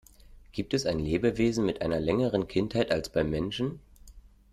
[0.51, 3.79] Gibt es Lebewesen mit einer längeren Kindheit als beim Menschen?